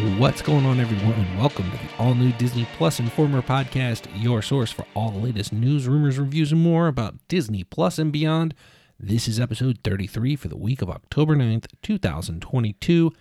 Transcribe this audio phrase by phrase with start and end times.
[0.00, 4.40] What's going on, everyone, and welcome to the all new Disney Plus Informer podcast, your
[4.40, 8.54] source for all the latest news, rumors, reviews, and more about Disney Plus and beyond.
[8.98, 13.12] This is episode 33 for the week of October 9th, 2022.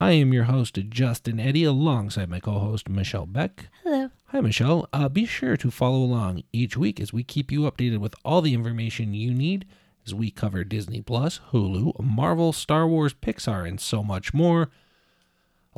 [0.00, 3.68] I am your host, Justin Eddy, alongside my co host, Michelle Beck.
[3.84, 4.10] Hello.
[4.26, 4.88] Hi, Michelle.
[4.92, 8.42] Uh, be sure to follow along each week as we keep you updated with all
[8.42, 9.64] the information you need
[10.04, 14.70] as we cover Disney Plus, Hulu, Marvel, Star Wars, Pixar, and so much more.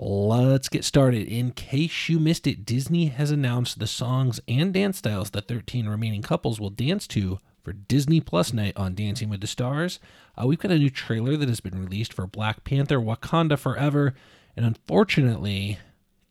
[0.01, 1.27] Let's get started.
[1.27, 5.89] In case you missed it, Disney has announced the songs and dance styles the 13
[5.89, 9.99] remaining couples will dance to for Disney Plus night on Dancing with the Stars.
[10.41, 14.15] Uh, we've got a new trailer that has been released for Black Panther Wakanda Forever,
[14.57, 15.79] and unfortunately,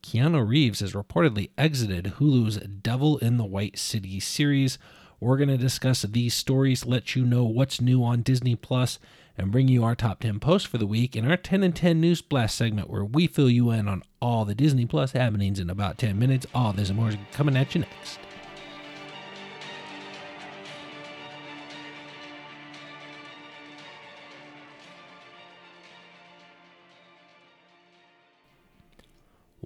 [0.02, 4.78] Keanu Reeves has reportedly exited Hulu's Devil in the White City series.
[5.20, 8.98] We're going to discuss these stories, let you know what's new on Disney Plus,
[9.38, 12.02] and bring you our top 10 posts for the week in our 10 and 10
[12.02, 15.70] News Blast segment where we fill you in on all the Disney Plus happenings in
[15.70, 16.48] about 10 minutes.
[16.56, 18.20] All this and more is coming at you next.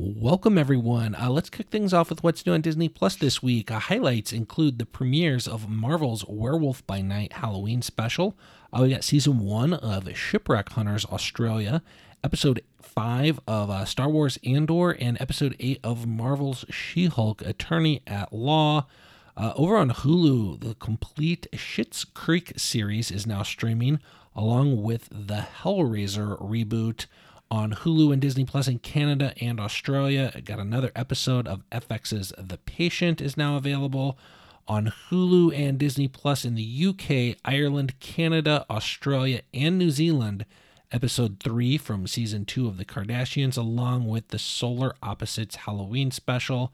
[0.04, 1.16] Welcome, everyone.
[1.16, 3.70] Uh, let's kick things off with what's new on Disney Plus this week.
[3.70, 8.36] Uh, highlights include the premieres of Marvel's Werewolf by Night Halloween special.
[8.74, 11.82] Uh, we got season one of Shipwreck Hunters Australia,
[12.24, 18.02] episode five of uh, Star Wars Andor, and episode eight of Marvel's She Hulk Attorney
[18.08, 18.88] at Law.
[19.36, 24.00] Uh, over on Hulu, the complete Schitt's Creek series is now streaming,
[24.38, 27.08] along with the Hellraiser reboot
[27.50, 30.32] on Hulu and Disney Plus in Canada and Australia.
[30.46, 34.18] Got another episode of FX's The Patient is now available
[34.72, 40.46] on Hulu and Disney Plus in the UK, Ireland, Canada, Australia, and New Zealand.
[40.94, 46.74] Episode 3 from season 2 of The Kardashians, along with the Solar Opposites Halloween special.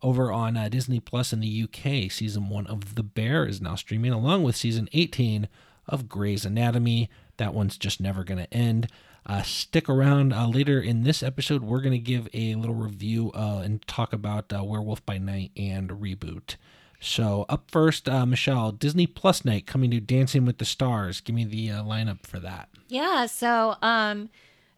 [0.00, 3.74] Over on uh, Disney Plus in the UK, season 1 of The Bear is now
[3.74, 5.46] streaming, along with season 18
[5.86, 7.10] of Grey's Anatomy.
[7.36, 8.88] That one's just never going to end.
[9.26, 11.62] Uh, stick around uh, later in this episode.
[11.62, 15.50] We're going to give a little review uh, and talk about uh, Werewolf by Night
[15.58, 16.56] and Reboot.
[17.04, 21.20] So, up first, uh, Michelle, Disney Plus Night coming to Dancing with the Stars.
[21.20, 22.68] Give me the uh, lineup for that.
[22.88, 24.30] Yeah, so um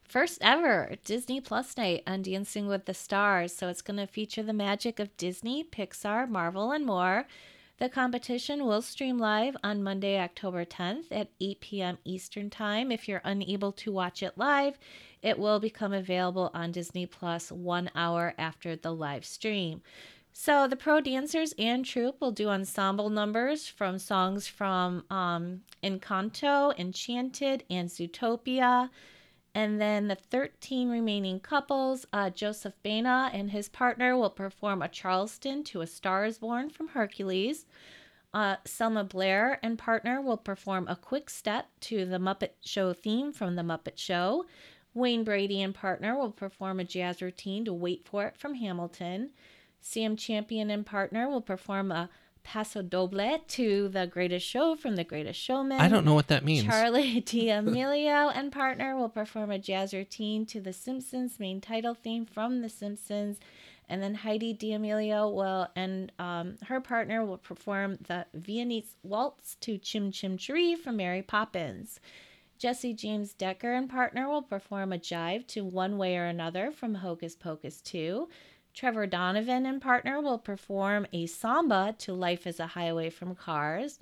[0.09, 3.55] first ever Disney Plus night on Dancing with the Stars.
[3.55, 7.27] So it's going to feature the magic of Disney, Pixar, Marvel and more.
[7.79, 11.99] The competition will stream live on Monday, October 10th at 8 p.m.
[12.05, 12.91] Eastern Time.
[12.91, 14.79] If you're unable to watch it live,
[15.21, 19.83] it will become available on Disney Plus one hour after the live stream.
[20.39, 26.79] So the pro dancers and troupe will do ensemble numbers from songs from um, Encanto,
[26.79, 28.91] Enchanted, and Zootopia.
[29.55, 34.89] And then the 13 remaining couples, uh, Joseph Baena and his partner will perform a
[34.89, 37.65] Charleston to A Star is Born from Hercules.
[38.35, 43.33] Uh, Selma Blair and partner will perform a quick step to the Muppet Show theme
[43.33, 44.45] from The Muppet Show.
[44.93, 49.31] Wayne Brady and partner will perform a jazz routine to Wait For It from Hamilton.
[49.89, 52.11] Sam Champion and partner will perform a
[52.43, 55.81] Paso Doble to The Greatest Show from The Greatest Showman.
[55.81, 56.67] I don't know what that means.
[56.67, 62.27] Charlie D'Amelio and partner will perform a jazz routine to The Simpsons main title theme
[62.27, 63.39] from The Simpsons.
[63.89, 69.79] And then Heidi D'Amelio will and um, her partner will perform the Viennese waltz to
[69.79, 72.01] Chim Chim Cheree from Mary Poppins.
[72.59, 76.97] Jessie James Decker and partner will perform a jive to One Way or Another from
[76.97, 78.29] Hocus Pocus 2.
[78.77, 83.99] Trevor Donovan and partner will perform a samba to Life is a Highway from Cars.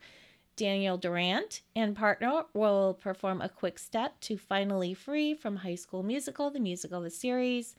[0.57, 6.03] Daniel Durant and partner will perform a quick step to Finally Free from High School
[6.03, 7.77] Musical, the musical, of the series.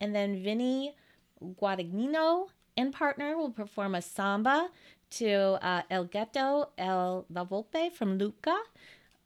[0.00, 0.94] And then Vinny
[1.44, 2.46] Guadagnino
[2.78, 4.70] and partner will perform a samba
[5.10, 8.58] to uh, El Ghetto El La Volpe from Luca.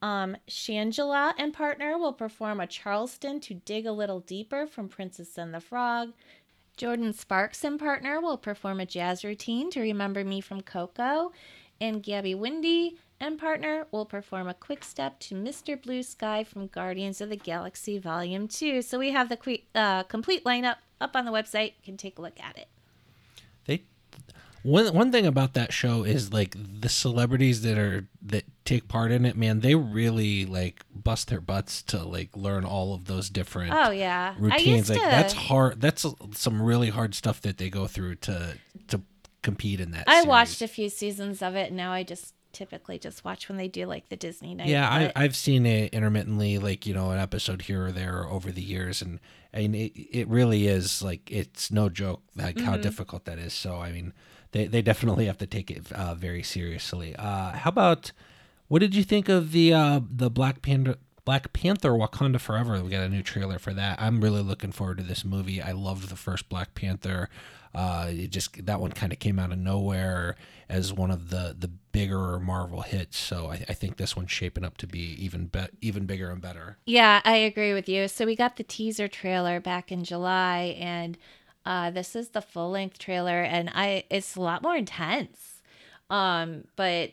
[0.01, 5.39] Um, Shangela and partner will perform a Charleston to Dig a Little Deeper from Princess
[5.39, 6.13] and the Frog.
[6.83, 11.31] Jordin Sparks and partner will perform a jazz routine to Remember Me from Coco.
[11.81, 15.81] And Gabby Windey and partner will perform a quick step to Mr.
[15.81, 18.83] Blue Sky from Guardians of the Galaxy Volume 2.
[18.83, 21.75] So we have the uh, complete lineup up on the website.
[21.77, 22.67] You can take a look at it.
[23.67, 23.85] They
[24.63, 29.11] one one thing about that show is like the celebrities that are that take part
[29.11, 33.29] in it, man, they really like bust their butts to like learn all of those
[33.29, 34.35] different Oh, yeah.
[34.37, 34.89] I routines.
[34.89, 35.81] Like to- that's hard.
[35.81, 38.57] That's some really hard stuff that they go through to
[38.89, 39.01] to
[39.43, 40.05] compete in that.
[40.07, 40.27] I series.
[40.27, 43.69] watched a few seasons of it, and now I just typically just watch when they
[43.69, 44.69] do like the Disney night.
[44.69, 48.53] Yeah, I, I've seen it intermittently, like you know, an episode here or there over
[48.53, 49.19] the years, and
[49.53, 52.83] I mean, it, it really is like it's no joke like how mm-hmm.
[52.83, 53.53] difficult that is.
[53.53, 54.13] So I mean,
[54.53, 57.17] they they definitely have to take it uh, very seriously.
[57.17, 58.13] Uh, how about
[58.69, 60.97] what did you think of the uh, the Black Panther?
[61.25, 62.83] Black Panther Wakanda Forever.
[62.83, 64.01] We got a new trailer for that.
[64.03, 65.63] I'm really looking forward to this movie.
[65.63, 67.29] I loved the first Black Panther.
[67.75, 70.37] Uh, it just that one kind of came out of nowhere
[70.69, 73.17] as one of the the bigger Marvel hits.
[73.19, 76.41] So I, I think this one's shaping up to be even be- even bigger and
[76.41, 76.79] better.
[76.85, 78.09] Yeah, I agree with you.
[78.09, 81.17] So we got the teaser trailer back in July, and
[81.65, 85.63] uh, this is the full length trailer, and I it's a lot more intense.
[86.11, 87.13] Um, but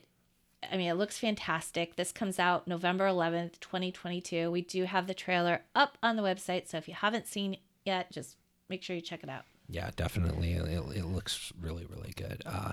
[0.71, 1.95] I mean, it looks fantastic.
[1.95, 4.51] This comes out November 11th, 2022.
[4.51, 8.11] We do have the trailer up on the website, so if you haven't seen yet,
[8.11, 8.35] just
[8.67, 9.45] make sure you check it out.
[9.69, 10.53] Yeah, definitely.
[10.53, 12.41] It, it looks really, really good.
[12.45, 12.71] Uh,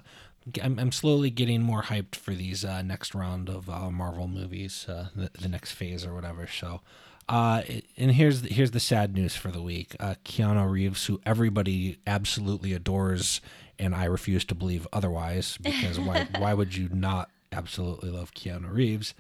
[0.63, 4.87] I'm, I'm slowly getting more hyped for these uh, next round of uh, Marvel movies,
[4.89, 6.47] uh, the, the next phase or whatever.
[6.47, 6.81] So,
[7.29, 7.63] uh,
[7.97, 11.99] and here's the, here's the sad news for the week: uh, Keanu Reeves, who everybody
[12.07, 13.41] absolutely adores,
[13.79, 18.73] and I refuse to believe otherwise, because why why would you not absolutely love Keanu
[18.73, 19.15] Reeves?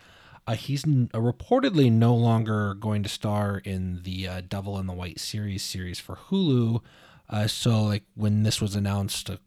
[0.46, 4.86] Uh, he's n- uh, reportedly no longer going to star in the uh, Devil in
[4.86, 6.82] the White series series for Hulu.
[7.28, 9.40] Uh, so, like when this was announced a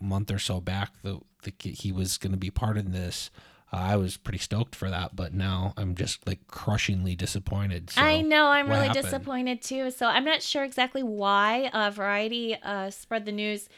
[0.00, 3.30] month or so back, the, the he was going to be part of this.
[3.72, 7.90] Uh, I was pretty stoked for that, but now I'm just like crushingly disappointed.
[7.90, 9.04] So, I know I'm really happened?
[9.04, 9.90] disappointed too.
[9.90, 13.68] So I'm not sure exactly why uh, Variety uh, spread the news,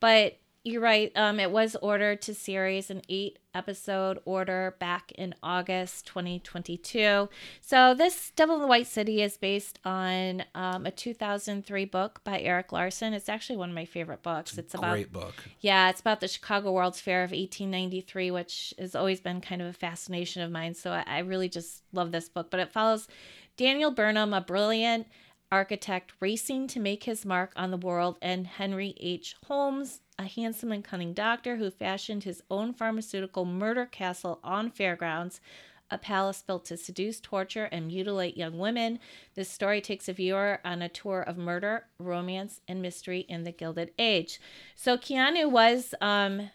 [0.00, 1.12] but you're right.
[1.14, 7.28] Um, it was ordered to series an eight episode order back in August 2022.
[7.60, 12.40] So this Devil in the White City is based on um, a 2003 book by
[12.40, 13.14] Erik Larson.
[13.14, 14.58] It's actually one of my favorite books.
[14.58, 15.34] It's about Great book.
[15.60, 19.68] yeah, it's about the Chicago World's Fair of 1893, which has always been kind of
[19.68, 20.74] a fascination of mine.
[20.74, 22.50] So I, I really just love this book.
[22.50, 23.06] But it follows
[23.56, 25.06] Daniel Burnham, a brilliant
[25.52, 29.36] architect racing to make his mark on the world, and Henry H.
[29.46, 35.40] Holmes, a handsome and cunning doctor who fashioned his own pharmaceutical murder castle on fairgrounds.
[35.90, 38.98] A palace built to seduce, torture, and mutilate young women.
[39.34, 43.52] This story takes a viewer on a tour of murder, romance, and mystery in the
[43.52, 44.40] Gilded Age.
[44.74, 46.50] So Keanu was um,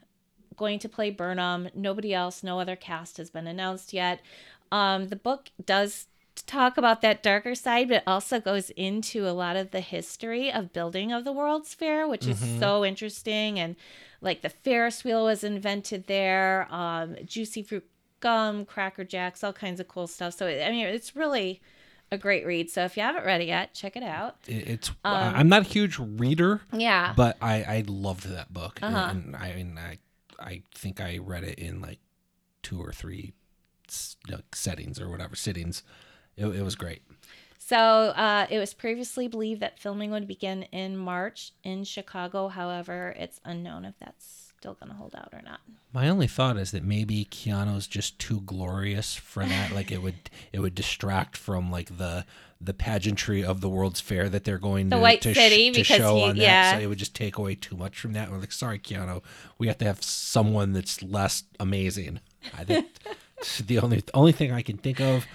[0.57, 1.69] going to play Burnham.
[1.73, 4.21] Nobody else, no other cast has been announced yet.
[4.69, 6.07] Um, the book does
[6.47, 10.51] talk about that darker side, but it also goes into a lot of the history
[10.51, 13.59] of building of the World's Fair, which is so interesting.
[13.59, 13.75] And
[14.21, 17.85] like the Ferris wheel was invented there, um, juicy fruit
[18.19, 20.33] gum, Cracker Jacks, all kinds of cool stuff.
[20.35, 21.61] So I mean, it's really
[22.11, 22.69] a great read.
[22.69, 24.35] So if you haven't read it yet, check it out.
[24.47, 27.13] It's Um, I'm not a huge reader, Yeah.
[27.15, 29.07] but I I loved that book, Uh-huh.
[29.11, 29.97] and I mean I
[30.39, 31.99] I think I read it in like
[32.63, 33.33] two or three
[34.53, 35.83] settings or whatever sittings.
[36.37, 37.01] It, it was great.
[37.57, 42.49] So uh, it was previously believed that filming would begin in March in Chicago.
[42.49, 45.61] However, it's unknown if that's still going to hold out or not.
[45.93, 49.71] My only thought is that maybe Keanu's just too glorious for that.
[49.71, 52.25] like it would it would distract from like the
[52.59, 55.71] the pageantry of the World's Fair that they're going The to, White to, sh- City,
[55.71, 56.43] to show he- on that.
[56.43, 56.73] yeah.
[56.75, 58.29] So it would just take away too much from that.
[58.29, 59.23] We're like, sorry, Keanu,
[59.57, 62.19] we have to have someone that's less amazing.
[62.57, 62.87] I think
[63.65, 65.25] the only the only thing I can think of.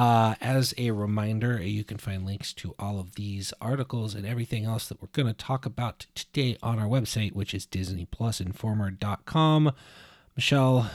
[0.00, 4.64] Uh, as a reminder, you can find links to all of these articles and everything
[4.64, 9.72] else that we're going to talk about today on our website, which is DisneyPlusInformer.com.
[10.34, 10.90] Michelle,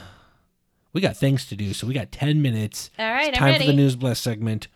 [0.92, 2.90] we got things to do, so we got 10 minutes.
[2.98, 3.74] All right, It's I'm time for the.
[3.74, 4.66] News Blast segment.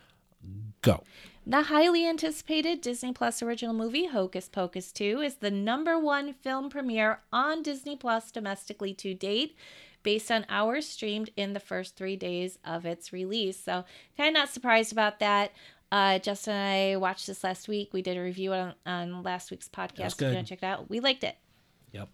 [0.82, 1.02] Go.
[1.44, 6.70] The highly anticipated Disney Plus original movie Hocus Pocus 2 is the number one film
[6.70, 9.56] premiere on Disney Plus domestically to date,
[10.02, 13.58] based on hours streamed in the first three days of its release.
[13.58, 13.84] So,
[14.16, 15.52] kind of not surprised about that.
[15.92, 17.90] Uh, Justin and I watched this last week.
[17.92, 20.14] We did a review on, on last week's podcast.
[20.14, 21.36] If you want to check it out, we liked it.
[21.92, 22.08] Yep.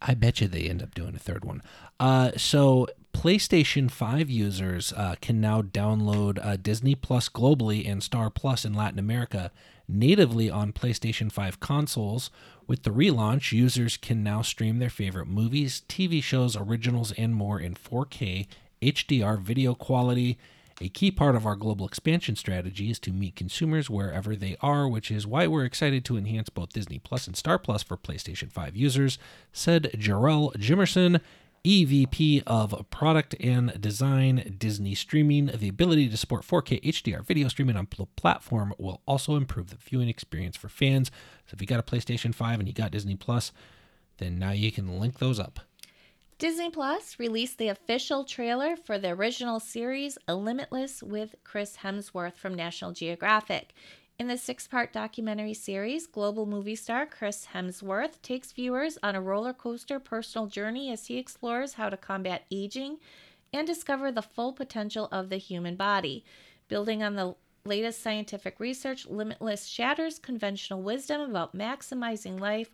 [0.00, 1.62] I bet you they end up doing a third one.
[2.00, 8.28] Uh, so PlayStation 5 users uh, can now download uh, Disney Plus globally and Star
[8.28, 9.50] Plus in Latin America
[9.88, 12.30] natively on PlayStation 5 consoles.
[12.66, 17.58] With the relaunch, users can now stream their favorite movies, TV shows, originals, and more
[17.58, 18.46] in 4K
[18.82, 20.36] HDR video quality.
[20.80, 24.88] A key part of our global expansion strategy is to meet consumers wherever they are,
[24.88, 28.50] which is why we're excited to enhance both Disney Plus and Star Plus for PlayStation
[28.50, 29.18] 5 users,
[29.52, 31.20] said Jerrell Jemison,
[31.64, 35.46] EVP of Product and Design, Disney Streaming.
[35.46, 39.76] The ability to support 4K HDR video streaming on the platform will also improve the
[39.76, 41.10] viewing experience for fans.
[41.46, 43.50] So if you got a PlayStation 5 and you got Disney Plus,
[44.18, 45.60] then now you can link those up.
[46.36, 52.34] Disney Plus released the official trailer for the original series A Limitless with Chris Hemsworth
[52.34, 53.72] from National Geographic.
[54.16, 59.20] In the six part documentary series, global movie star Chris Hemsworth takes viewers on a
[59.20, 62.98] roller coaster personal journey as he explores how to combat aging
[63.52, 66.24] and discover the full potential of the human body.
[66.68, 72.70] Building on the latest scientific research, Limitless shatters conventional wisdom about maximizing life.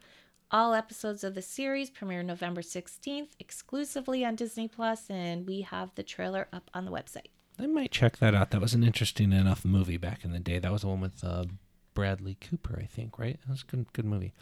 [0.51, 5.95] All episodes of the series premiere November 16th exclusively on Disney Plus, and we have
[5.95, 7.29] the trailer up on the website.
[7.61, 8.51] I might check that out.
[8.51, 10.59] That was an interesting enough movie back in the day.
[10.59, 11.45] That was the one with uh,
[11.93, 13.39] Bradley Cooper, I think, right?
[13.43, 14.33] That was a good, good movie.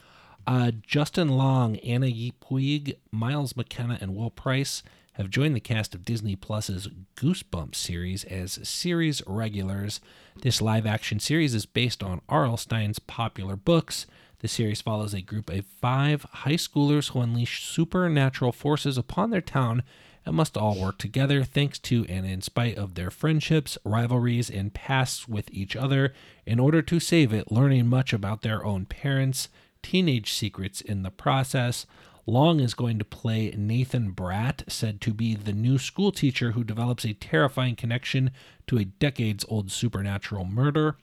[0.46, 4.84] Uh, Justin Long, Ana Yi Puig, Miles McKenna, and Will Price
[5.14, 10.00] have joined the cast of Disney Plus's Goosebumps series as series regulars.
[10.42, 12.56] This live action series is based on R.L.
[12.56, 14.06] Stine's popular books.
[14.38, 19.40] The series follows a group of five high schoolers who unleash supernatural forces upon their
[19.40, 19.82] town
[20.28, 24.75] and must all work together thanks to and in spite of their friendships, rivalries, and
[24.75, 26.12] pasts with each other
[26.44, 29.49] in order to save it, learning much about their own parents,
[29.82, 31.87] teenage secrets in the process.
[32.26, 36.62] Long is going to play Nathan Bratt, said to be the new school teacher who
[36.62, 38.30] develops a terrifying connection
[38.66, 40.97] to a decades old supernatural murder.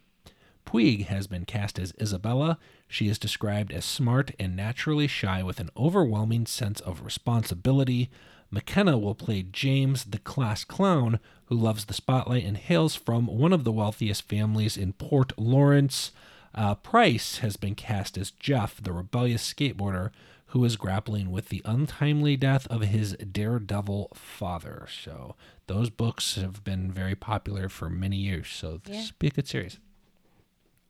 [0.67, 2.59] Puig has been cast as Isabella.
[2.87, 8.09] She is described as smart and naturally shy with an overwhelming sense of responsibility.
[8.55, 13.51] McKenna will play James, the class clown, who loves the spotlight and hails from one
[13.51, 16.13] of the wealthiest families in Port Lawrence.
[16.55, 20.11] Uh, Price has been cast as Jeff, the rebellious skateboarder
[20.47, 24.87] who is grappling with the untimely death of his daredevil father.
[25.03, 25.35] So
[25.67, 28.47] those books have been very popular for many years.
[28.47, 29.11] So this Yeah.
[29.19, 29.79] be a good series.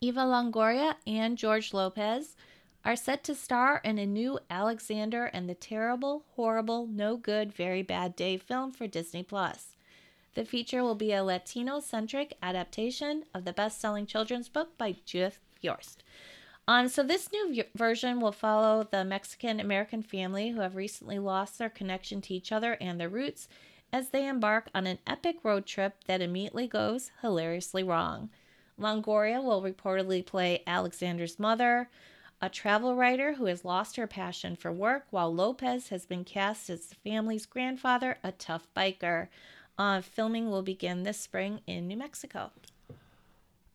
[0.01, 2.35] Eva Longoria and George Lopez
[2.85, 7.81] are set to star in a new Alexander and the Terrible, Horrible, No Good, Very
[7.81, 9.75] Bad Day film for Disney Plus.
[10.35, 14.97] The feature will be a Latino centric adaptation of the best selling children's book by
[15.03, 15.97] Judith Viorst.
[16.67, 21.57] Um, so, this new version will follow the Mexican American family who have recently lost
[21.57, 23.47] their connection to each other and their roots
[23.93, 28.29] as they embark on an epic road trip that immediately goes hilariously wrong.
[28.79, 31.89] Longoria will reportedly play Alexander's mother,
[32.45, 36.69] a travel writer who has lost her passion for work, while Lopez has been cast
[36.69, 39.29] as the family's grandfather, a tough biker.
[39.79, 42.51] Uh, filming will begin this spring in New Mexico.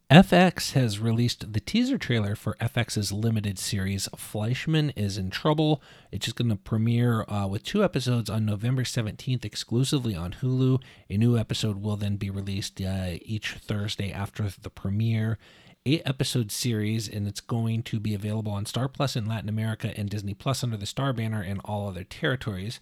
[0.09, 5.83] FX has released the teaser trailer for FX's limited series Fleishman is in Trouble.
[6.13, 10.81] It's just going to premiere uh, with two episodes on November 17th exclusively on Hulu.
[11.09, 15.39] A new episode will then be released uh, each Thursday after the premiere.
[15.87, 19.95] Eight episode series, and it's going to be available on Star Plus in Latin America
[19.97, 22.81] and Disney Plus under the Star banner in all other territories.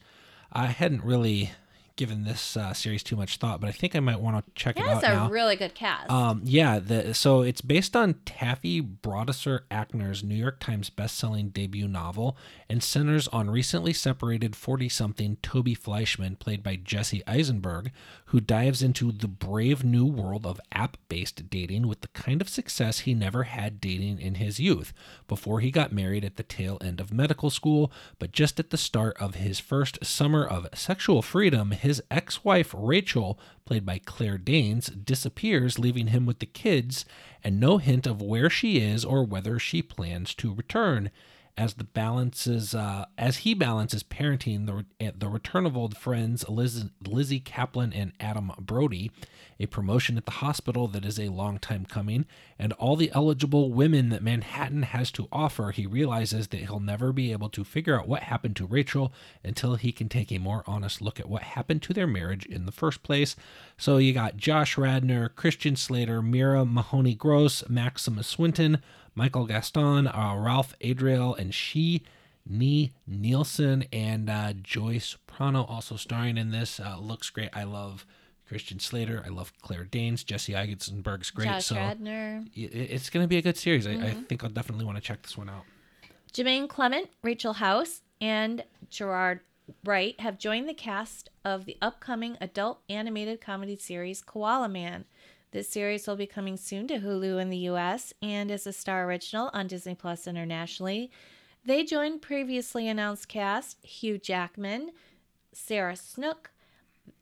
[0.53, 1.53] I hadn't really
[1.95, 4.79] given this uh, series too much thought, but I think I might want to check
[4.79, 5.31] it That's out a now.
[5.31, 6.11] really good cast.
[6.11, 11.87] Um, yeah, the, so it's based on Taffy Brodesser Akner's New York Times bestselling debut
[11.89, 12.37] novel
[12.71, 17.91] and centers on recently separated 40 something Toby Fleishman, played by Jesse Eisenberg,
[18.29, 22.49] who dives into the brave new world of app based dating with the kind of
[22.49, 24.93] success he never had dating in his youth
[25.27, 27.91] before he got married at the tail end of medical school.
[28.19, 32.75] But just at the start of his first summer of sexual freedom, his ex wife
[32.77, 37.07] Rachel, played by Claire Danes, disappears, leaving him with the kids
[37.43, 41.11] and no hint of where she is or whether she plans to return.
[41.59, 46.85] As the balances, uh, as he balances parenting the the return of old friends Liz,
[47.05, 49.11] Lizzy Caplan and Adam Brody,
[49.59, 52.27] a promotion at the hospital that is a long time coming,
[52.61, 57.13] and all the eligible women that Manhattan has to offer, he realizes that he'll never
[57.13, 59.13] be able to figure out what happened to Rachel
[59.43, 62.67] until he can take a more honest look at what happened to their marriage in
[62.67, 63.35] the first place.
[63.77, 68.81] So you got Josh Radnor, Christian Slater, Mira Mahoney Gross, Maximus Swinton,
[69.19, 72.03] Michael Gaston, uh, Ralph Adriel, and she.
[72.51, 76.81] Nee Nielsen and uh, Joy Soprano also starring in this.
[76.81, 77.51] Uh, looks great.
[77.53, 78.07] I love
[78.47, 79.23] Christian Slater.
[79.27, 80.25] I love Claire Danes.
[80.25, 81.49] Jesse Eisenberg's great.
[81.49, 82.45] Josh so Radnor.
[82.55, 83.87] it's going to be a good series.
[83.87, 85.65] I, I think I'll definitely want to check this one out.
[86.33, 89.41] Jemaine Clement, Rachel House, and Gerard
[89.85, 95.05] Wright have joined the cast of the upcoming adult animated comedy series Koala Man.
[95.51, 99.07] This series will be coming soon to Hulu in the US and is a star
[99.07, 101.11] original on Disney Plus internationally.
[101.65, 104.91] They joined previously announced cast Hugh Jackman,
[105.53, 106.51] Sarah Snook,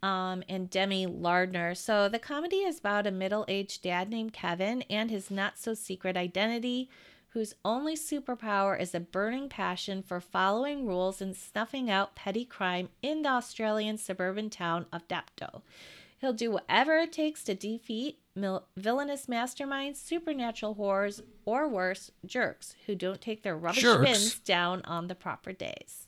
[0.02, 1.76] um, and Demi Lardner.
[1.76, 5.74] So the comedy is about a middle aged dad named Kevin and his not so
[5.74, 6.90] secret identity
[7.28, 12.88] whose only superpower is a burning passion for following rules and snuffing out petty crime
[13.02, 15.60] in the Australian suburban town of Dapto.
[16.20, 22.74] He'll do whatever it takes to defeat mil- villainous masterminds, supernatural horrors, or worse, jerks
[22.86, 24.04] who don't take their rubbish Jerks?
[24.04, 26.06] bins down on the proper days.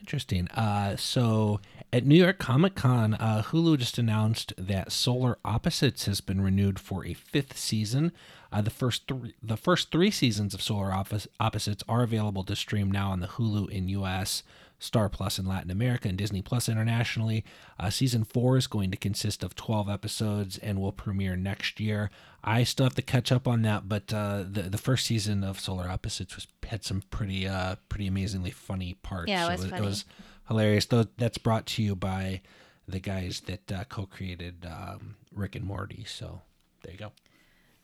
[0.00, 0.46] Interesting.
[0.48, 1.60] Uh, so
[1.92, 6.78] at New York Comic Con, uh, Hulu just announced that Solar Opposites has been renewed
[6.78, 8.12] for a fifth season.
[8.52, 12.54] Uh, the first three, the first three seasons of Solar Oppos- Opposites are available to
[12.54, 14.42] stream now on the Hulu in U.S.,
[14.78, 17.44] Star Plus in Latin America, and Disney Plus internationally.
[17.78, 22.10] Uh, season four is going to consist of 12 episodes and will premiere next year.
[22.44, 25.58] I still have to catch up on that, but uh, the the first season of
[25.58, 29.30] Solar Opposites was had some pretty uh, pretty amazingly funny parts.
[29.30, 29.86] Yeah, it was it funny.
[29.86, 30.04] was
[30.48, 30.86] hilarious.
[30.86, 32.42] Though that's brought to you by
[32.86, 36.04] the guys that uh, co-created um, Rick and Morty.
[36.06, 36.42] So
[36.82, 37.12] there you go.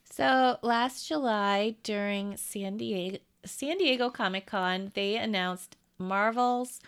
[0.05, 6.80] So last July during San Diego San Diego Comic Con, they announced Marvel's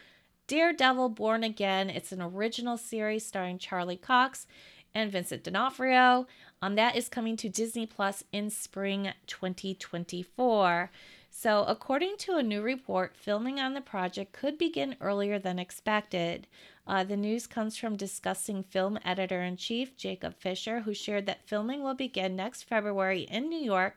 [0.47, 1.89] Daredevil Born Again.
[1.89, 4.47] It's an original series starring Charlie Cox
[4.95, 6.27] and Vincent D'Onofrio.
[6.61, 10.91] Um, that is coming to Disney Plus in spring 2024.
[11.31, 16.47] So, according to a new report, filming on the project could begin earlier than expected.
[16.87, 21.47] Uh, the news comes from discussing film editor in chief Jacob Fisher, who shared that
[21.47, 23.97] filming will begin next February in New York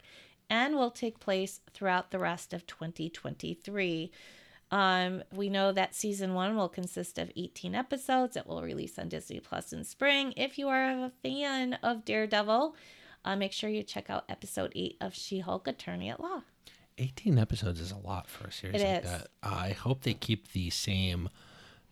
[0.49, 4.11] and will take place throughout the rest of 2023.
[4.69, 8.35] Um, we know that season one will consist of 18 episodes.
[8.35, 10.33] It will release on Disney Plus in spring.
[10.35, 12.75] If you are a fan of Daredevil,
[13.23, 16.41] uh, make sure you check out episode eight of She Hulk Attorney at Law.
[16.97, 19.09] 18 episodes is a lot for a series It like is.
[19.11, 19.27] that.
[19.43, 21.29] I hope they keep the same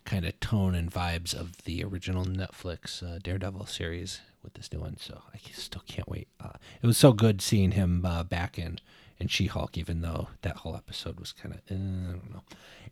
[0.03, 4.79] kind of tone and vibes of the original Netflix uh, Daredevil series with this new
[4.79, 4.97] one.
[4.97, 6.27] So I still can't wait.
[6.39, 6.51] Uh,
[6.81, 8.79] it was so good seeing him uh, back in
[9.19, 12.43] in She-Hulk, even though that whole episode was kind of uh, I don't know.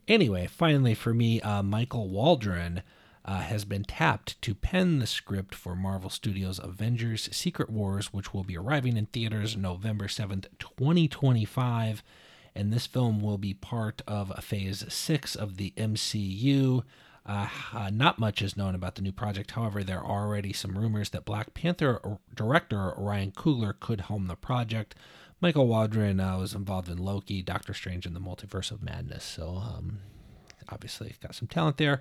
[0.08, 2.84] Anyway, finally for me, uh, Michael Waldron.
[3.26, 8.34] Uh, has been tapped to pen the script for Marvel Studios' Avengers Secret Wars, which
[8.34, 12.04] will be arriving in theaters November 7th, 2025
[12.56, 16.84] and this film will be part of phase six of the MCU.
[17.26, 19.52] Uh, uh, not much is known about the new project.
[19.52, 24.36] However, there are already some rumors that Black Panther director Ryan Coogler could helm the
[24.36, 24.96] project.
[25.44, 29.26] Michael Waldron uh, was involved in Loki, Doctor Strange, and the Multiverse of Madness.
[29.26, 30.00] So, um,
[30.70, 32.00] obviously, got some talent there.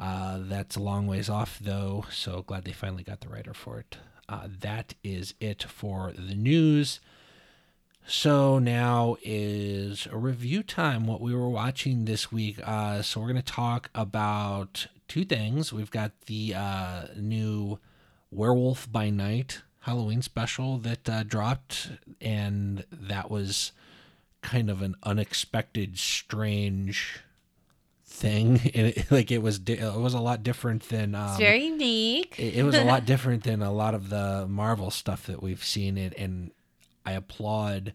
[0.00, 2.06] Uh, that's a long ways off, though.
[2.10, 3.98] So glad they finally got the writer for it.
[4.28, 6.98] Uh, that is it for the news.
[8.04, 11.06] So now is a review time.
[11.06, 12.58] What we were watching this week.
[12.64, 15.72] Uh, so we're going to talk about two things.
[15.72, 17.78] We've got the uh, new
[18.32, 21.90] Werewolf by Night Halloween special that uh, dropped,
[22.20, 23.72] and that was
[24.40, 27.20] kind of an unexpected, strange
[28.04, 28.60] thing.
[28.74, 31.14] It, like it was, di- it was a lot different than.
[31.14, 32.34] Um, It's very unique.
[32.38, 35.64] it, it was a lot different than a lot of the Marvel stuff that we've
[35.64, 36.50] seen it, and
[37.04, 37.92] I applaud.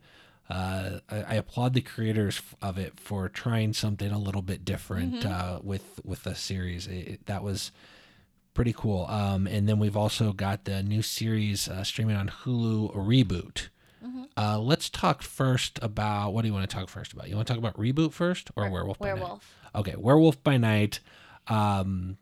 [0.49, 5.25] Uh, I, I applaud the creators of it for trying something a little bit different
[5.25, 6.87] uh, with with the series.
[6.87, 7.71] It- that was
[8.57, 9.05] pretty cool.
[9.07, 13.69] Um, and then we've also got the new series uh, streaming on Hulu, Reboot.
[14.35, 17.27] Uh, let's talk first about what do you want to talk first about?
[17.27, 18.99] You want to talk about Reboot first or Werewolf?
[18.99, 19.19] by Night?
[19.19, 19.55] Werewolf.
[19.73, 20.99] Okay, Werewolf by Night.
[21.47, 22.17] Um,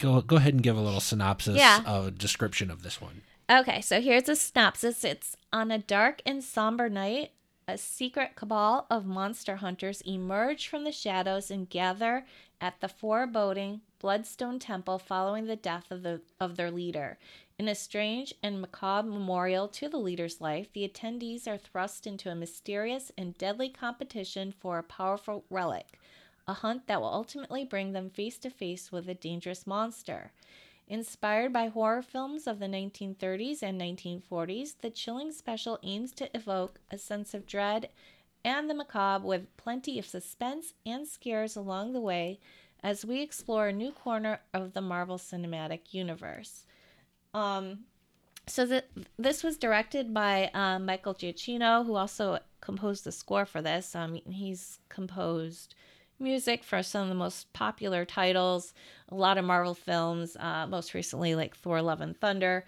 [0.00, 1.82] go go ahead and give a little synopsis, Yeah.
[1.86, 3.22] a description of this one.
[3.50, 5.02] Okay, so here's a synopsis.
[5.04, 7.30] It's on a dark and somber night,
[7.66, 12.26] a secret cabal of monster hunters emerge from the shadows and gather
[12.60, 17.18] at the foreboding Bloodstone Temple following the death of the of their leader.
[17.58, 22.30] In a strange and macabre memorial to the leader's life, the attendees are thrust into
[22.30, 26.00] a mysterious and deadly competition for a powerful relic,
[26.48, 30.32] a hunt that will ultimately bring them face to face with a dangerous monster.
[30.88, 36.80] Inspired by horror films of the 1930s and 1940s, the chilling special aims to evoke
[36.90, 37.90] a sense of dread
[38.42, 42.40] and the macabre with plenty of suspense and scares along the way
[42.82, 46.64] as we explore a new corner of the Marvel Cinematic Universe.
[47.34, 47.80] Um,
[48.46, 48.84] so th-
[49.18, 53.94] this was directed by um, Michael Giacchino, who also composed the score for this.
[53.94, 55.74] Um, he's composed
[56.18, 58.74] music for some of the most popular titles,
[59.08, 62.64] a lot of Marvel films, uh, most recently like Thor: Love and Thunder.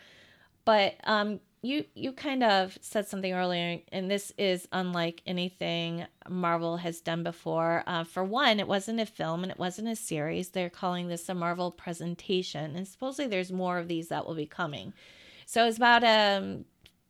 [0.65, 6.79] But um, you you kind of said something earlier, and this is unlike anything Marvel
[6.79, 7.85] has done before.
[7.87, 10.51] Uh, for one, it wasn't a film and it wasn't a series.
[10.51, 14.47] They're calling this a Marvel presentation, and supposedly there's more of these that will be
[14.47, 14.93] coming.
[15.47, 16.65] So it's about a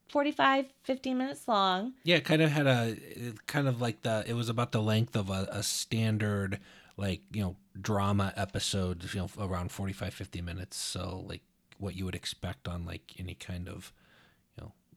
[0.09, 1.95] 45, 50 minutes long.
[2.05, 2.97] Yeah, it kind of had a
[3.47, 6.61] kind of like the it was about the length of a, a standard
[6.99, 11.41] like you know drama episode you know around 45 50 minutes so like
[11.79, 13.95] what you would expect on like any kind of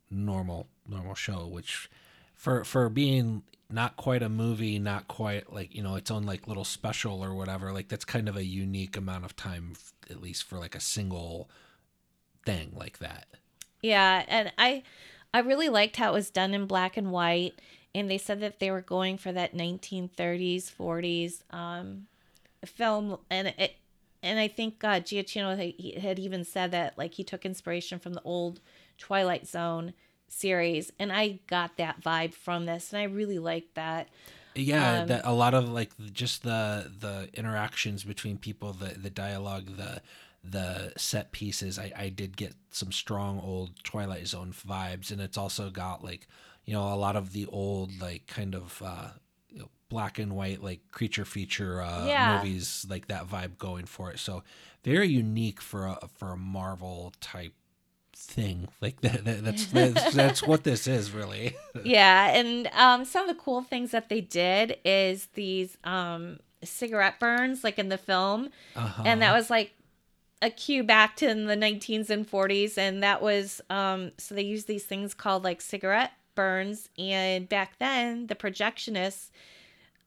[0.09, 1.89] normal normal show which
[2.35, 6.47] for for being not quite a movie not quite like you know its own like
[6.47, 9.73] little special or whatever like that's kind of a unique amount of time
[10.09, 11.49] at least for like a single
[12.45, 13.25] thing like that.
[13.81, 14.83] Yeah, and I
[15.33, 17.59] I really liked how it was done in black and white
[17.93, 22.07] and they said that they were going for that 1930s 40s um
[22.65, 23.75] film and it
[24.23, 28.13] and I think uh, Giacchino had- had even said that like he took inspiration from
[28.13, 28.59] the old
[28.97, 29.93] Twilight Zone
[30.27, 34.09] series and I got that vibe from this and I really liked that.
[34.57, 39.09] Yeah, Um, that a lot of like just the the interactions between people, the the
[39.09, 40.01] dialogue, the
[40.43, 41.77] the set pieces.
[41.77, 46.27] I I did get some strong old Twilight Zone vibes, and it's also got like
[46.63, 49.09] you know a lot of the old like kind of uh,
[49.49, 52.15] you know, black and white like creature feature uh, Yeah.
[52.17, 54.19] movies like that vibe going for it.
[54.19, 54.41] So
[54.85, 57.53] very unique for a for a Marvel type
[58.25, 63.27] thing like that, that that's, that's that's what this is really yeah, and um, some
[63.27, 67.97] of the cool things that they did is these um, cigarette burns, like in the
[67.97, 69.03] film, uh-huh.
[69.05, 69.73] and that was like
[70.41, 74.43] a cue back to in the 19s and 40s, and that was um, so they
[74.43, 79.29] used these things called like cigarette burns, and back then the projectionists.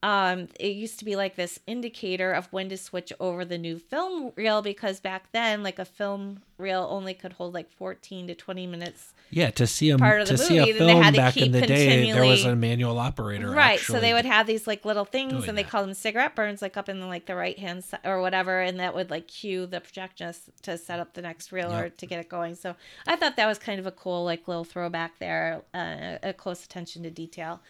[0.01, 3.79] Um, it used to be like this indicator of when to switch over the new
[3.81, 8.35] film reel because back then, like a film reel only could hold like 14 to
[8.35, 11.37] 20 minutes Yeah, to see a part of the to see a movie, film back
[11.37, 13.51] in the day, there was a manual operator.
[13.51, 15.71] right so they would have these like little things and they that.
[15.71, 18.61] call them cigarette burns like up in the, like the right hand side or whatever
[18.61, 22.07] and that would like cue the projectionist to set up the next reel or to
[22.07, 22.75] get it going so
[23.07, 26.65] i thought that was kind of a cool like little throwback there uh, a close
[26.65, 27.61] attention to detail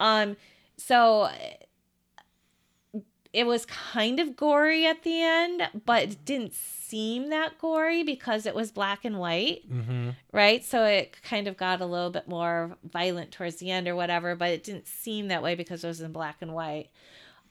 [0.00, 0.36] um
[0.76, 1.28] so
[3.32, 8.44] it was kind of gory at the end but it didn't seem that gory because
[8.44, 10.14] it was black and white Mhm.
[10.32, 10.62] right?
[10.64, 14.36] So it kind of got a little bit more violent towards the end or whatever,
[14.36, 16.90] but it didn't seem that way because it was in black and white.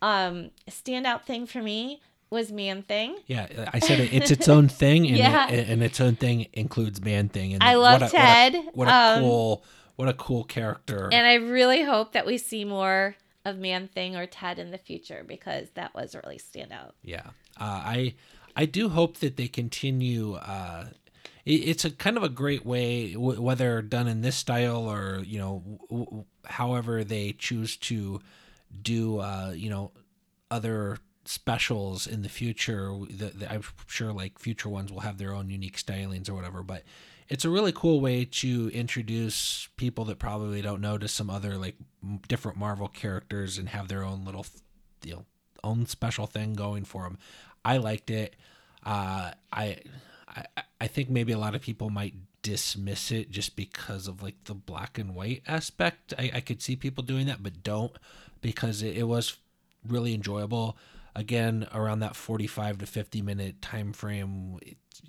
[0.02, 3.18] Um, standout thing for me was Man Thing.
[3.28, 5.50] Yeah, I said it, it's its own thing, and, Yeah.
[5.50, 7.54] it, and its own thing includes Man Thing.
[7.54, 8.54] And I love what a, Ted.
[8.54, 9.64] What a, what a um, cool,
[9.98, 11.10] what a cool character.
[11.12, 13.16] And I really hope that we see more
[13.46, 16.92] of Man Thing or Ted in the future because that was really standout.
[17.04, 17.28] Yeah,
[17.58, 18.16] uh, I
[18.56, 20.36] I do hope that they continue.
[20.36, 20.88] Uh,
[21.46, 25.22] it, it's a kind of a great way, w- whether done in this style or
[25.26, 28.22] you know, w- w- however they choose to
[28.82, 29.20] do.
[29.20, 29.92] Uh, you know,
[30.50, 32.92] other specials in the future.
[33.10, 36.64] The, the, I'm sure like future ones will have their own unique stylings or whatever,
[36.64, 36.84] but.
[37.32, 41.56] It's a really cool way to introduce people that probably don't know to some other
[41.56, 41.76] like
[42.28, 44.46] different Marvel characters and have their own little,
[45.06, 45.26] you know,
[45.64, 47.18] own special thing going for them.
[47.64, 48.36] I liked it.
[48.86, 49.78] Uh, I,
[50.28, 50.46] I
[50.82, 54.54] I think maybe a lot of people might dismiss it just because of like the
[54.54, 56.14] black and white aspect.
[56.20, 57.96] I, I could see people doing that, but don't
[58.42, 59.38] because it, it was
[59.88, 60.78] really enjoyable.
[61.16, 64.60] Again, around that forty-five to fifty minute time frame.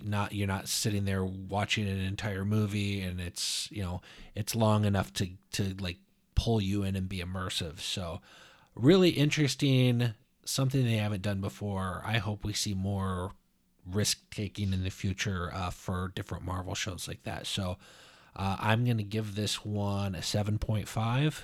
[0.03, 4.01] Not you're not sitting there watching an entire movie, and it's you know
[4.35, 5.97] it's long enough to to like
[6.35, 7.79] pull you in and be immersive.
[7.79, 8.21] So
[8.75, 10.13] really interesting
[10.45, 13.31] something they haven't done before i hope we see more
[13.85, 17.77] risk taking in the future uh, for different marvel shows like that so
[18.35, 21.43] uh, i'm going to give this one a 7.5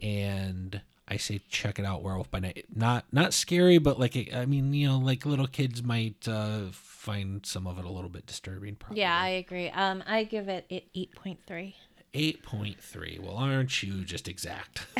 [0.00, 0.80] and
[1.12, 4.46] i say check it out werewolf by night not not scary but like it, i
[4.46, 8.24] mean you know like little kids might uh, find some of it a little bit
[8.26, 9.00] disturbing probably.
[9.00, 9.68] Yeah, I agree.
[9.70, 11.74] Um, I give it it 8.3.
[12.14, 14.86] 8.3 well aren't you just exact?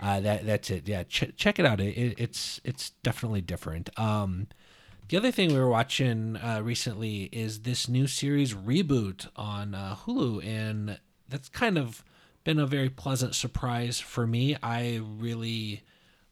[0.00, 0.86] Uh, that that's it.
[0.88, 1.80] Yeah ch- check it out.
[1.80, 3.88] It, it, it's it's definitely different.
[3.98, 4.48] Um
[5.08, 9.96] the other thing we were watching uh, recently is this new series reboot on uh,
[10.04, 12.04] hulu and that's kind of
[12.44, 14.56] been a very pleasant surprise for me.
[14.62, 15.82] I really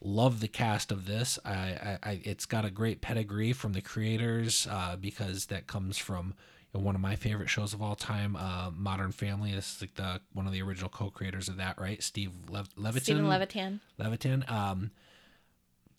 [0.01, 1.39] love the cast of this.
[1.45, 5.97] I, I, I it's got a great pedigree from the creators uh, because that comes
[5.97, 6.35] from
[6.73, 9.53] you know, one of my favorite shows of all time uh, modern family.
[9.53, 12.03] This is like the one of the original co-creators of that right?
[12.03, 13.03] Steve Le- levitan?
[13.03, 14.91] Steven Levitan, levitan um,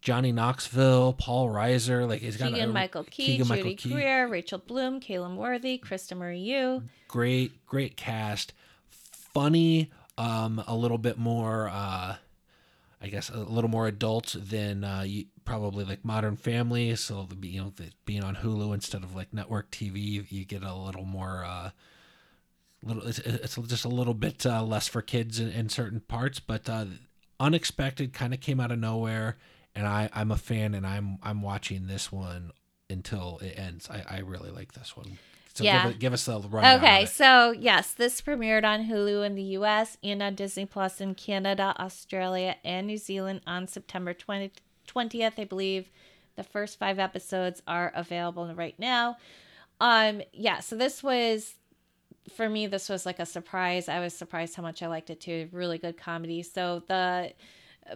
[0.01, 3.93] johnny knoxville paul reiser like he's got Keegan a, Michael Key, Keegan-Michael Key.
[3.93, 6.83] Greer, Rachel Bloom, Caleb Worthy, Krista Marie Yu.
[7.07, 8.53] great great cast.
[9.33, 12.15] Funny um a little bit more uh
[13.01, 17.47] i guess a little more adult than uh you, probably like modern family so the
[17.47, 21.05] you know the, being on hulu instead of like network tv you get a little
[21.05, 21.71] more uh
[22.85, 26.39] little it's, it's just a little bit uh, less for kids in, in certain parts,
[26.39, 26.85] but uh,
[27.39, 29.37] unexpected kind of came out of nowhere,
[29.75, 32.51] and I I'm a fan, and I'm I'm watching this one
[32.89, 33.89] until it ends.
[33.89, 35.17] I I really like this one.
[35.53, 35.83] So Yeah.
[35.83, 36.77] give, it- give us the rundown.
[36.79, 41.13] Okay, so yes, this premiered on Hulu in the US and on Disney Plus in
[41.15, 44.51] Canada, Australia, and New Zealand on September 20,
[44.87, 45.89] 20th, I believe.
[46.35, 49.17] The first five episodes are available right now.
[49.79, 51.55] Um, yeah, so this was
[52.35, 53.87] for me this was like a surprise.
[53.89, 55.49] I was surprised how much I liked it too.
[55.51, 56.41] Really good comedy.
[56.41, 57.33] So the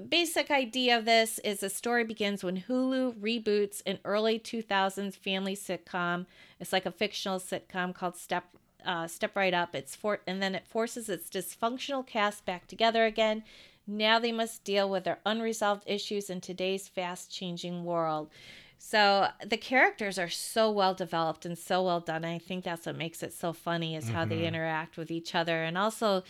[0.10, 5.56] basic idea of this is the story begins when Hulu reboots an early 2000s family
[5.56, 6.26] sitcom.
[6.60, 8.46] It's like a fictional sitcom called Step
[8.86, 9.76] uh, Step Right Up.
[9.76, 13.44] It's for and then it forces its dysfunctional cast back together again.
[13.86, 18.30] Now they must deal with their unresolved issues in today's fast-changing world.
[18.78, 22.24] So the characters are so well developed and so well done.
[22.24, 25.64] I think that's what makes it so funny is how they interact with each other
[25.64, 26.24] and also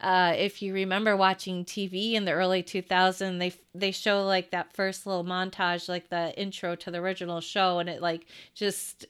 [0.00, 4.72] uh, if you remember watching TV in the early 2000s, they they show like that
[4.72, 9.06] first little montage, like the intro to the original show, and it like just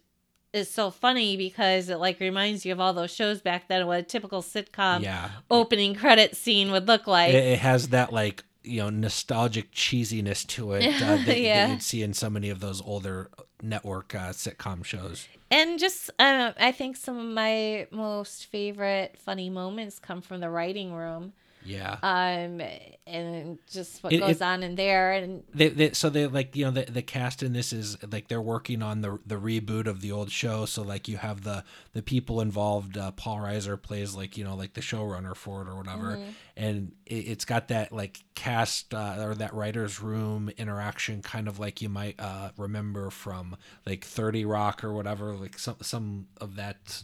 [0.52, 4.00] is so funny because it like reminds you of all those shows back then, what
[4.00, 7.34] a typical sitcom yeah, opening credit scene would look like.
[7.34, 11.66] it, it has that like you know nostalgic cheesiness to it uh, that, Yeah.
[11.66, 13.30] that you'd see in so many of those older
[13.62, 15.26] network uh, sitcom shows.
[15.50, 20.50] and just uh, I think some of my most favorite funny moments come from the
[20.50, 21.32] writing room.
[21.64, 21.98] Yeah.
[22.02, 22.62] Um,
[23.06, 26.54] and just what It- goes it- on in there, and they, they so they like
[26.56, 29.86] you know the the cast in this is like they're working on the the reboot
[29.86, 30.64] of the old show.
[30.66, 34.54] So like you have the the people involved uh, paul reiser plays like you know
[34.54, 36.18] like the showrunner for it or whatever.
[36.56, 41.58] And it, it's got that like cast uh, or that writers room interaction kind of
[41.58, 46.56] like you might uh remember from like 30 rock or whatever like some some of
[46.56, 47.02] that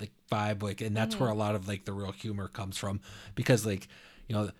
[0.00, 1.38] like vibe like and that's where mm-hmm.
[1.40, 3.00] a lot of like the real humor comes from
[3.34, 3.88] because like
[4.28, 4.50] you know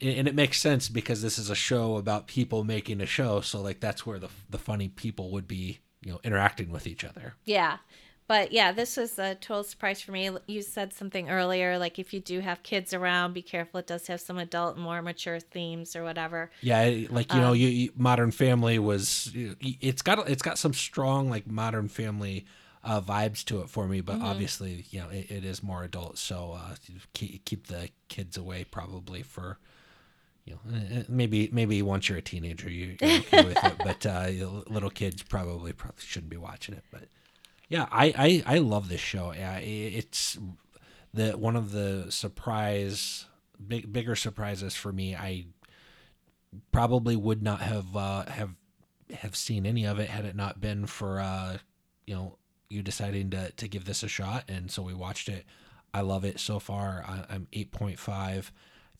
[0.00, 3.60] and it makes sense because this is a show about people making a show so
[3.60, 7.34] like that's where the the funny people would be you know interacting with each other
[7.44, 7.78] Yeah.
[8.26, 10.30] But yeah, this was a total surprise for me.
[10.46, 13.80] You said something earlier, like if you do have kids around, be careful.
[13.80, 16.50] It does have some adult more mature themes or whatever.
[16.62, 20.72] yeah like you uh, know you, you modern family was it's got it's got some
[20.72, 22.46] strong like modern family
[22.84, 26.18] uh, vibes to it for me but obviously you know it, it is more adult
[26.18, 26.74] so uh
[27.14, 29.58] keep, keep the kids away probably for
[30.44, 33.74] you know eh, eh, maybe maybe once you're a teenager you, you're okay with it
[33.84, 34.28] but uh
[34.68, 37.04] little kids probably probably shouldn't be watching it but
[37.68, 40.38] yeah i i, I love this show yeah it's
[41.12, 43.26] the one of the surprise
[43.66, 45.46] big bigger surprises for me i
[46.70, 48.50] probably would not have uh have
[49.20, 51.58] have seen any of it had it not been for uh
[52.06, 52.36] you know
[52.74, 55.46] you deciding to to give this a shot and so we watched it.
[55.92, 57.04] I love it so far.
[57.06, 58.42] I, i'm 8.5 i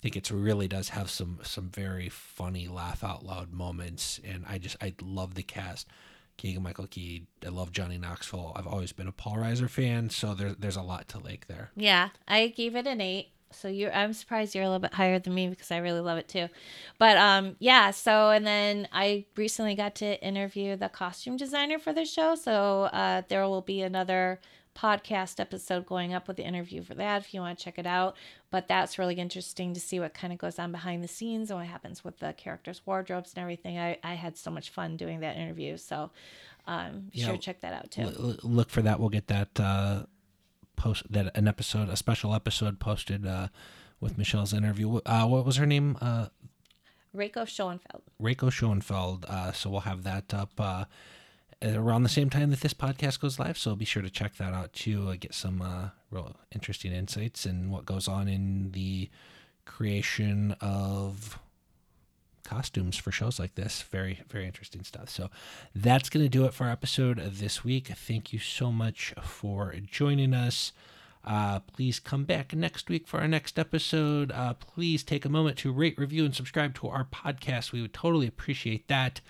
[0.01, 4.59] think it really does have some some very funny laugh out loud moments and i
[4.59, 5.89] just i love the cast.
[6.37, 8.53] Keegan michael key i love johnny knoxville.
[8.57, 11.71] I've always been a paul reiser fan so there's there's a lot to like there.
[11.77, 13.34] Yeah, I gave it an eight.
[13.55, 16.19] So you, I'm surprised you're a little bit higher than me because I really love
[16.19, 16.49] it too.
[16.99, 17.91] But um, yeah.
[17.91, 22.35] So and then I recently got to interview the costume designer for the show.
[22.35, 24.41] So uh, there will be another
[24.77, 27.87] podcast episode going up with the interview for that if you want to check it
[27.87, 28.17] out.
[28.51, 31.59] But that's really interesting to see what kind of goes on behind the scenes and
[31.59, 33.79] what happens with the characters' wardrobes and everything.
[33.79, 35.77] I, I had so much fun doing that interview.
[35.77, 36.11] So
[36.67, 38.03] um, be Yeah, sure to check that out too.
[38.03, 38.99] L- look for that.
[38.99, 40.05] We'll get that uh,
[40.77, 43.49] post that an episode, a special episode posted uh,
[44.01, 45.01] with Michelle's interview.
[45.07, 45.97] Uh, what was her name?
[46.01, 46.27] Uh,
[47.15, 48.03] Reiko Schoenfeld.
[48.21, 49.25] Reiko Schoenfeld.
[49.29, 50.85] Uh, so we'll have that up uh,
[51.63, 53.57] around the same time that this podcast goes live.
[53.57, 55.09] So be sure to check that out too.
[55.09, 59.09] Uh, get some uh, real interesting insights and what goes on in the
[59.65, 61.39] creation of
[62.45, 63.83] costumes for shows like this.
[63.83, 65.09] Very, very interesting stuff.
[65.09, 65.31] So
[65.75, 67.89] that's going to do it for our episode this week.
[67.89, 70.73] Thank you so much for joining us.
[71.25, 74.31] Uh, please come back next week for our next episode.
[74.31, 77.73] Uh, please take a moment to rate, review, and subscribe to our podcast.
[77.73, 79.21] We would totally appreciate that.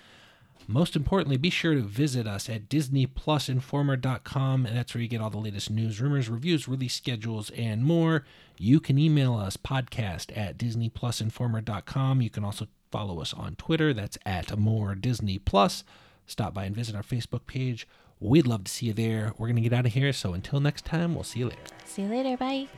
[0.67, 5.29] Most importantly, be sure to visit us at DisneyPlusInformer.com, and that's where you get all
[5.29, 8.25] the latest news, rumors, reviews, release schedules, and more.
[8.57, 12.21] You can email us podcast at DisneyPlusInformer.com.
[12.21, 13.93] You can also follow us on Twitter.
[13.93, 15.83] That's at more Disney Plus.
[16.25, 17.85] Stop by and visit our Facebook page.
[18.21, 19.33] We'd love to see you there.
[19.37, 20.13] We're going to get out of here.
[20.13, 21.61] So until next time, we'll see you later.
[21.83, 22.37] See you later.
[22.37, 22.69] Bye.